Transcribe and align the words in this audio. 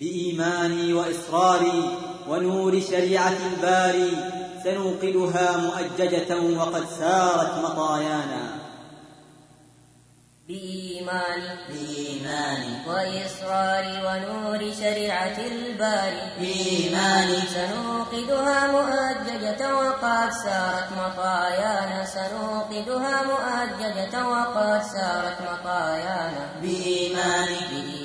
بإيماني 0.00 0.92
وإصراري 0.92 1.98
ونور 2.28 2.80
شريعة 2.80 3.36
الباري 3.52 4.12
سنوقدها 4.64 5.56
مؤججة 5.56 6.40
وقد 6.58 6.84
سارت 6.98 7.52
مطايانا. 7.64 8.44
بإيماني 10.48 11.48
بإيماني 11.68 12.72
وإصراري 12.88 13.96
ونور 14.06 14.72
شريعة 14.80 15.38
الباري 15.52 16.22
بإيماني 16.40 17.38
سنوقدها 17.56 18.58
مؤججة 18.72 19.74
وقد 19.76 20.30
سارت 20.44 20.88
مطايانا. 20.92 22.04
سنوقدها 22.04 23.14
مؤججة 23.32 24.28
وقد 24.28 24.82
سارت 24.82 25.38
مطايانا. 25.40 26.44
بإيماني 26.62 27.58
بإيماني 27.70 27.95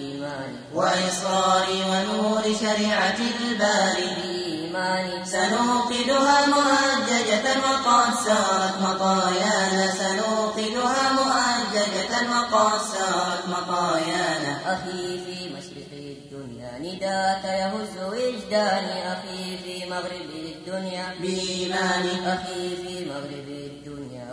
وإصراري 0.75 1.81
ونور 1.89 2.41
شريعة 2.59 3.19
الباري 3.41 4.07
بإيماني 4.17 5.25
سنوقدها 5.25 6.45
مؤججة 6.47 7.45
وقد 7.63 8.13
سارت 8.25 8.75
مطايانا. 8.81 9.85
سنوقدها 10.01 11.11
مؤججة 11.19 12.13
وقد 12.31 12.81
سارت 12.93 13.43
مطايانا. 13.47 14.51
أخي 14.73 15.19
في 15.25 15.37
مشرق 15.55 15.91
الدنيا 15.93 16.71
نداك 16.79 17.43
يهز 17.45 17.93
وجداني 18.11 19.13
أخي 19.13 19.57
في 19.63 19.89
مغرب 19.89 20.29
الدنيا. 20.33 21.05
بإيماني 21.21 22.33
أخي 22.33 22.75
في 22.83 23.05
مغرب 23.09 23.40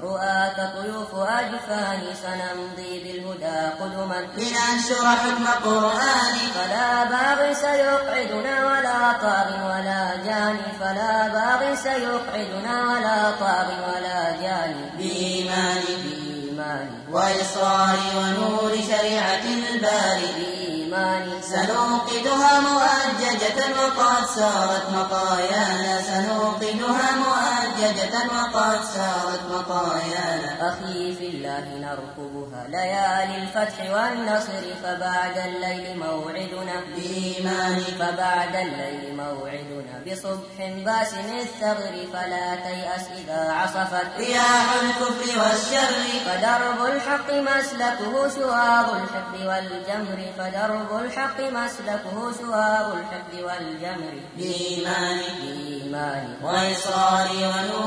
رؤاك 0.09 0.73
طيوف 0.77 1.15
أجفاني 1.15 2.11
سنمضي 2.23 2.93
بالهدى 3.05 3.61
قدما 3.81 4.21
لننشر 4.37 5.07
حكم 5.07 5.47
قرآني 5.65 6.45
فلا 6.55 7.05
باغ 7.05 7.53
سيقعدنا 7.53 8.67
ولا 8.67 9.13
طاغ 9.23 9.49
ولا 9.67 10.17
جاني 10.27 10.69
فلا 10.81 11.29
باغ 11.29 11.75
سيقعدنا 11.75 12.75
ولا 12.91 13.31
طاغ 13.41 13.69
ولا 13.89 14.21
جاني 14.43 14.85
بإيماني 14.99 15.93
بإيماني 16.05 16.91
وإصراري 17.13 18.09
ونور 18.17 18.73
شريعة 18.91 19.45
الباري 19.45 20.29
بإيماني 20.39 21.43
سنوقدها 21.43 22.61
مؤججة 22.61 23.59
وقد 23.79 24.27
سارت 24.37 24.87
مطايانا. 24.93 26.03
سنوقدها 26.03 27.07
مؤججة 27.17 27.48
وقد 27.89 28.85
سارت 28.85 29.41
مطايانا 29.51 30.69
أخي 30.69 31.15
في 31.15 31.27
الله 31.27 31.65
نرقبها 31.81 32.67
ليالي 32.69 33.43
الفتح 33.43 33.77
والنصر 33.81 34.65
فبعد 34.83 35.39
الليل 35.39 35.99
موعدنا 35.99 36.81
بإيماني 36.97 37.81
فبعد 37.81 38.57
الليل 38.57 39.17
موعدنا 39.17 39.95
بصبح 40.07 40.57
باسم 40.59 41.29
الثغر 41.41 41.95
فلا 42.13 42.55
تيأس 42.55 43.05
إذا 43.19 43.53
عصفت 43.53 44.07
رياح 44.19 44.67
الكفر 44.83 45.39
والشر. 45.41 45.95
فدرب 46.27 46.85
الحق 46.87 47.33
مسلكه 47.33 48.29
شواظ 48.35 48.89
الحقد 48.95 49.41
والجمر 49.49 50.19
فدرب 50.39 51.05
الحق 51.05 51.41
مسلكه 51.41 52.33
شواظ 52.41 52.97
الحقد 52.97 53.35
والجمر. 53.35 54.15
بإيماني 54.37 55.29
بإيماني 55.43 56.35
وإصراري 56.43 57.39
ونور 57.47 57.78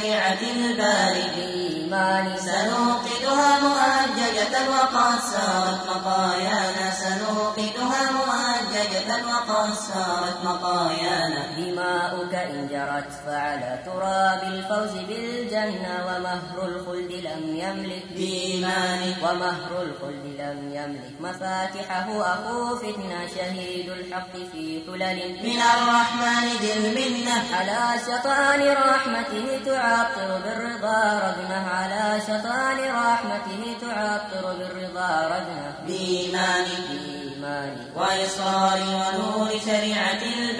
شريعة 0.00 0.38
الباري 0.56 1.24
بإيماني 1.36 2.36
سنوقدها 2.40 3.60
مؤججة 3.60 4.70
وقد 4.70 5.18
سارت 5.20 5.80
مطايانا 5.88 6.15
وقد 9.48 9.74
سارت 9.74 10.44
مطايانا 10.44 11.46
دماؤك 11.56 12.34
إن 12.34 12.68
جرت 12.68 13.10
فعلى 13.26 13.78
تراب 13.86 14.42
الفوز 14.42 14.94
بالجنة 15.08 15.94
ومهر 16.06 16.68
الخلد 16.68 17.12
لم 17.12 17.56
يملك 17.56 18.06
بإيماني 18.10 19.14
ومهر 19.22 19.82
الخلد 19.82 20.26
لم 20.38 20.58
يملك 20.74 21.12
مفاتحه. 21.20 22.06
أخو 22.20 22.76
فتنة 22.76 23.26
شهيد 23.34 23.88
الحق 23.88 24.32
في 24.52 24.82
حلل 24.86 25.18
من 25.42 25.60
الرحمن 25.74 26.46
ذي 26.60 26.72
المنة. 26.72 27.36
على 27.56 28.00
شطان 28.06 28.60
رحمته 28.72 29.46
تعطر 29.64 30.40
بالرضا. 30.44 31.02
ربنا 31.26 31.58
على 31.70 32.20
شطان 32.20 32.78
رحمته 32.78 33.62
تعطر 33.80 34.45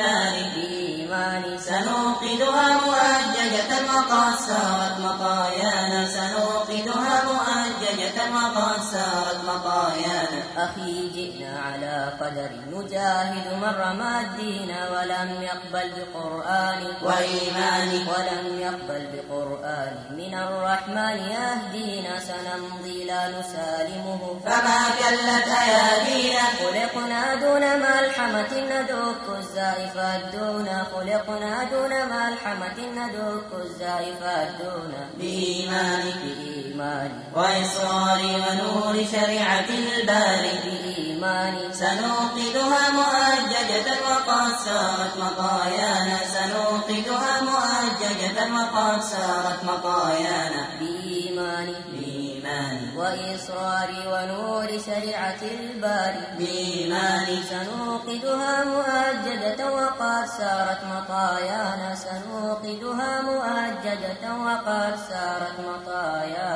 الباري 0.06 0.44
بإيماني 0.55 1.59
سنوقدها 1.59 2.81
مؤججة 2.84 3.72
وقد 3.94 5.00
مطايانا. 5.00 6.09
سنوقدها 6.09 7.22
مؤججة 7.25 8.19
وقد 8.34 9.44
مطايانا. 9.44 10.41
أخي 10.56 11.09
جئنا 11.15 11.61
على 11.61 12.12
قدر 12.21 12.50
نجاهد 12.72 13.47
من 13.62 13.72
رمى 13.78 14.21
الدين 14.21 14.71
ولم 14.93 15.43
يقبل 15.43 15.91
بقرآن. 15.97 16.81
وإيماني 17.03 17.99
ولم 17.99 18.61
يقبل 18.61 19.06
بقرآن. 19.15 19.94
من 20.11 20.34
الرحمن 20.34 21.17
يهدينا 21.34 22.21
سنمضي 22.21 23.05
لا 23.05 23.28
نسالمه. 23.28 24.41
فما 24.44 24.81
كلت 24.99 25.49
أيادينا 25.65 26.43
خلقنا 26.59 27.34
دون 27.34 27.75
ملحمة 28.47 28.83
ندك 28.83 29.39
الزائفات 29.39 30.23
دون 30.33 30.69
خلقنا 30.93 31.65
دون 31.65 31.91
ملحمة 31.91 32.79
ندك 32.97 33.51
الزائفات 33.65 34.49
دون 34.61 34.93
بإيماني 35.19 36.12
بإيمان 36.12 37.11
وإصراري 37.35 38.35
ونور 38.35 39.05
شريعة 39.12 39.69
الباري 39.69 40.51
بإيمان. 40.65 41.73
سنوقدها 41.73 42.91
مؤججة 42.91 43.89
وقد 44.06 44.53
سارت 44.65 45.17
مطايانا. 45.19 46.19
سنوقدها 46.35 47.41
مؤججة 47.41 48.39
وقد 48.55 49.01
سارت 49.03 49.65
مطايانا. 49.65 50.67
بإيمان. 50.81 51.75
بإيماني 52.47 52.97
وإصراري 52.97 54.03
ونور 54.07 54.69
شريعة 54.87 55.43
الباري 55.43 56.25
بإيماني 56.39 57.43
سنوقدها 57.43 58.65
مؤججة 58.65 59.73
وقد 59.73 60.27
سارت 60.39 60.79
مطايانا 60.95 61.95
سنوقدها 61.95 63.23
مؤججة 63.23 64.25
وقد 64.45 64.95
سارت 65.09 65.56
مطايانا 65.69 66.56